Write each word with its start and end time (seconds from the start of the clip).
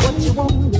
what 0.00 0.22
you 0.22 0.32
want. 0.32 0.71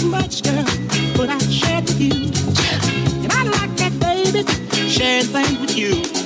have 0.00 0.10
much, 0.10 0.42
girl, 0.42 0.64
but 1.16 1.28
I 1.28 1.38
shared 1.38 1.84
with 1.84 2.00
you. 2.00 2.12
And 3.22 3.32
I 3.32 3.42
like 3.44 3.76
that, 3.76 3.92
baby, 4.00 4.44
sharing 4.88 5.26
things 5.26 5.60
with 5.60 5.76
you. 5.76 6.19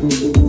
Música 0.00 0.47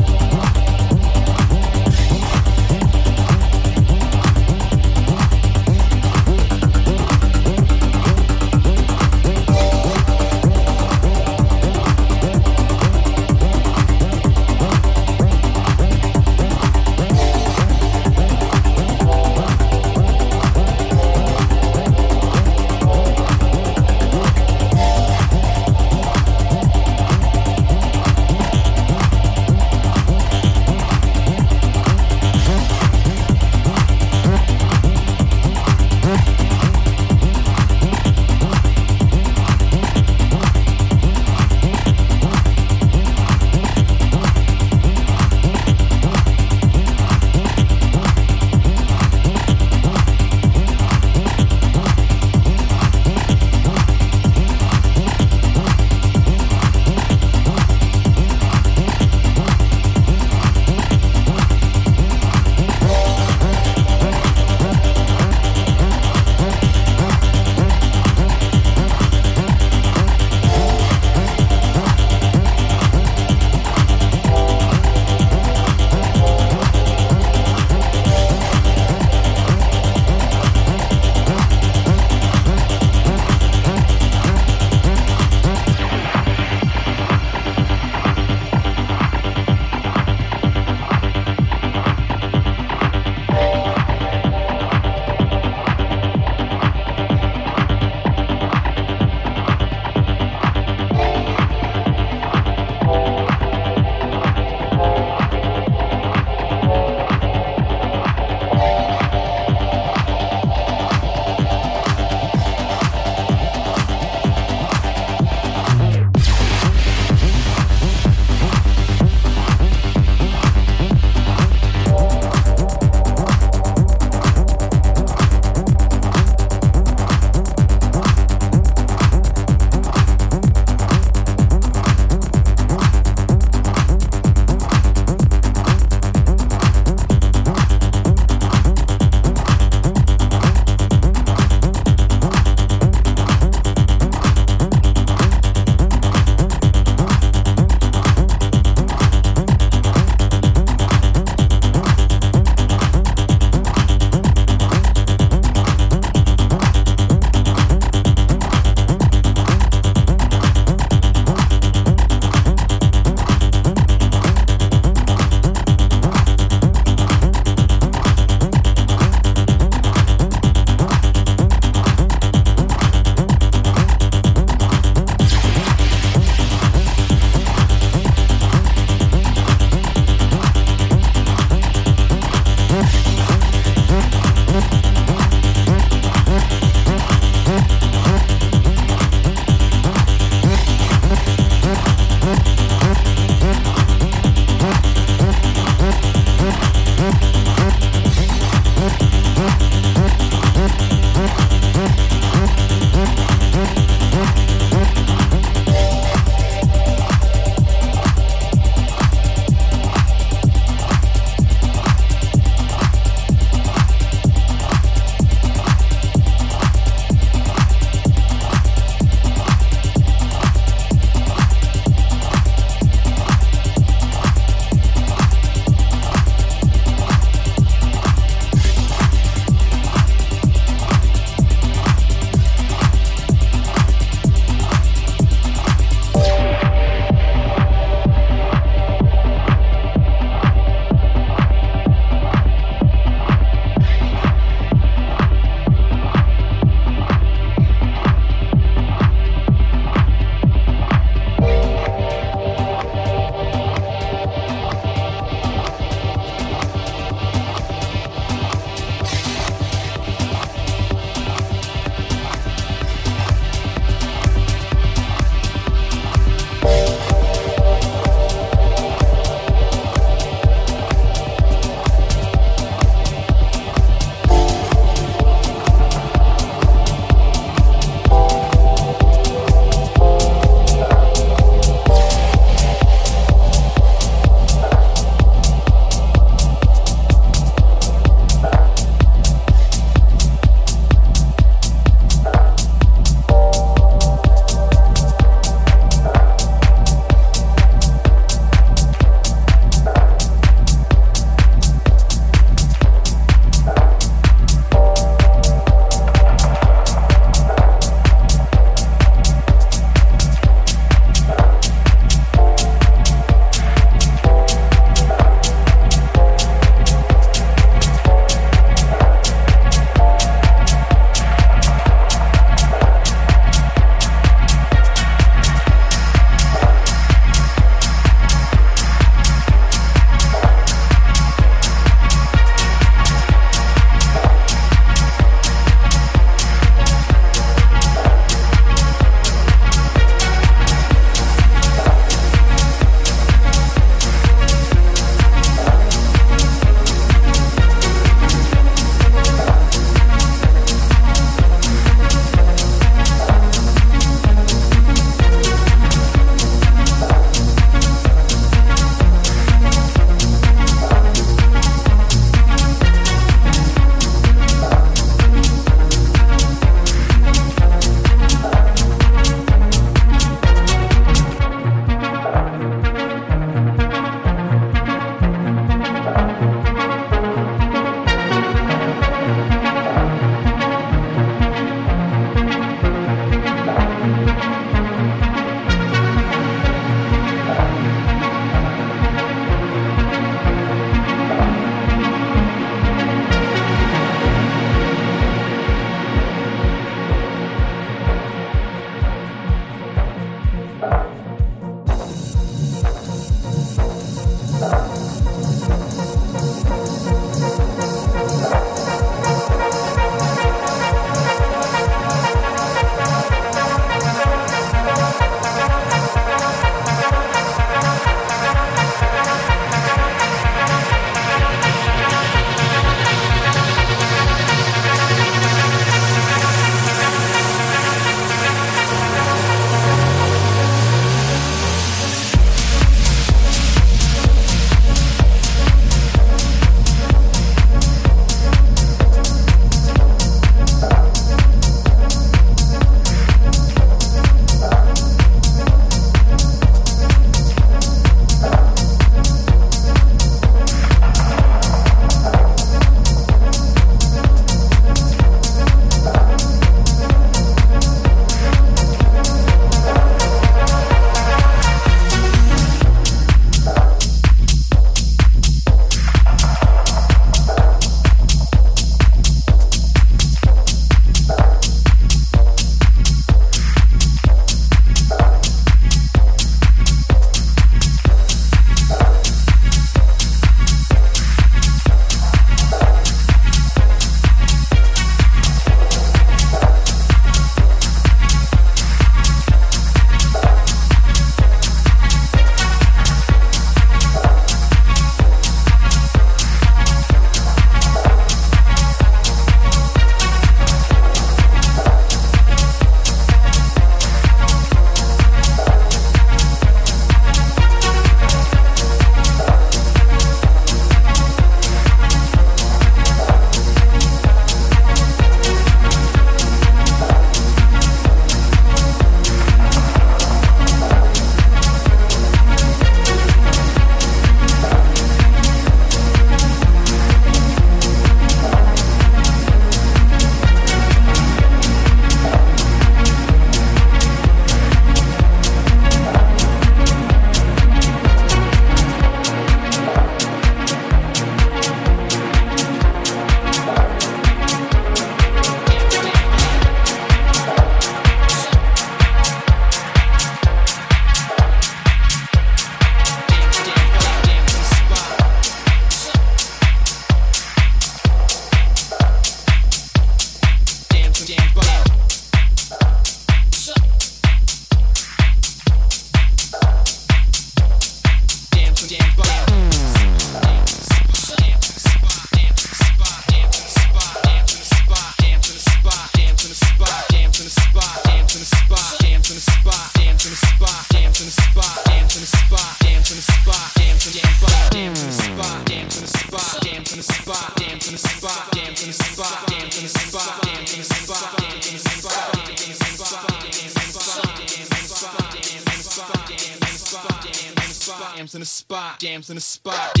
Jams 599.01 599.31
in 599.31 599.37
a 599.37 599.39
spot. 599.39 600.00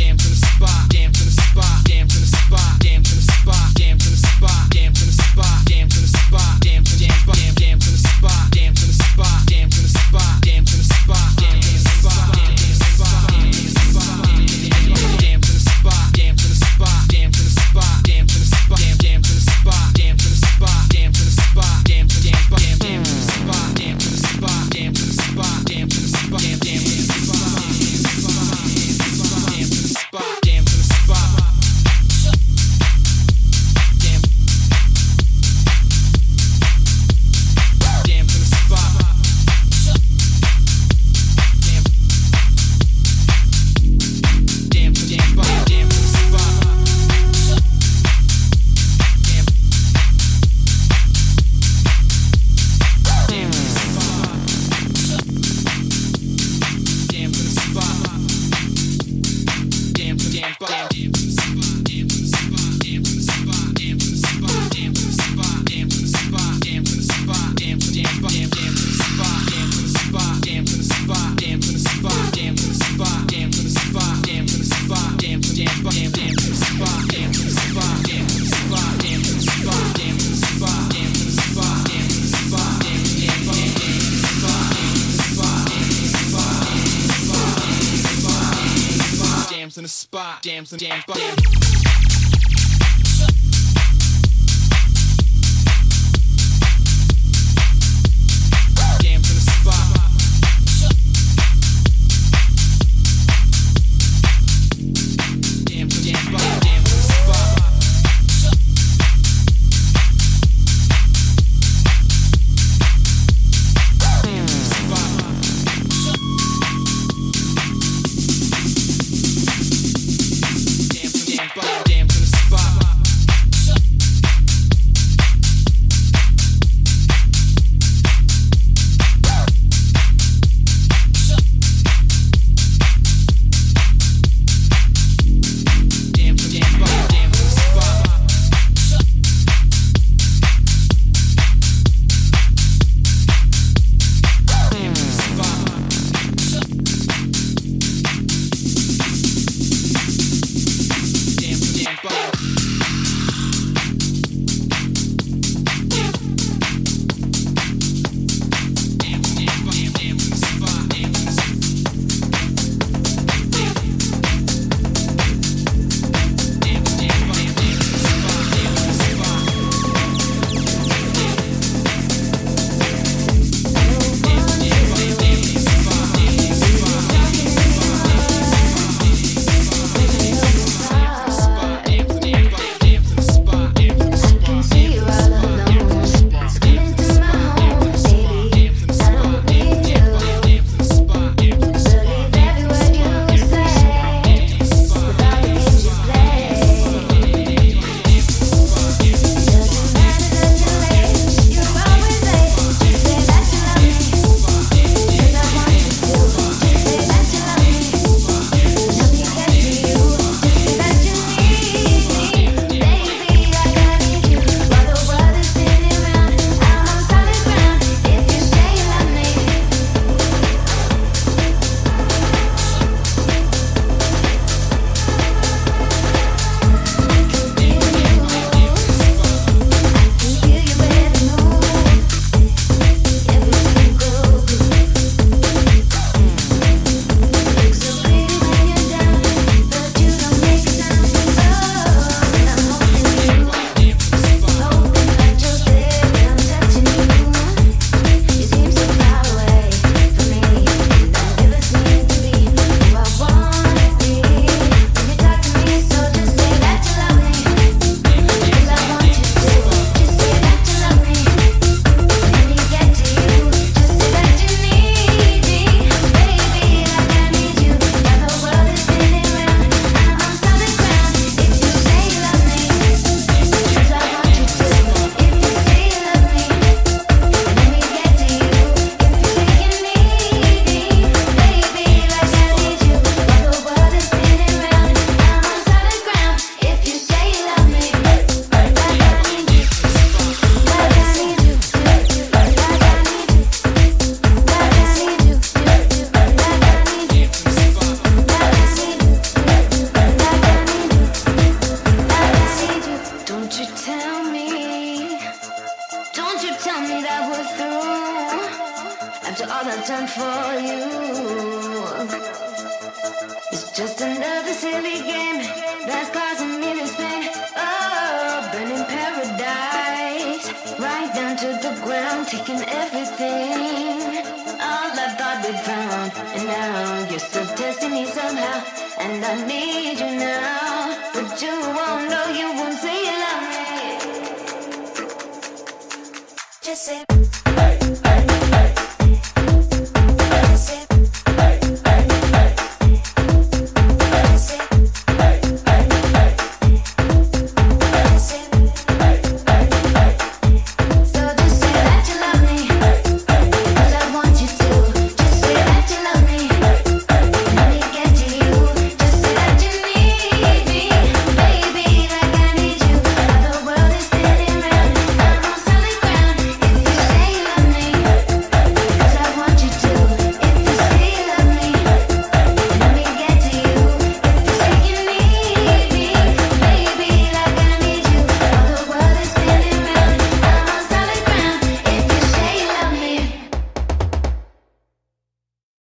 damn, 90.41 90.65
some 90.65 90.77
damn, 90.79 91.03
damn. 91.07 91.60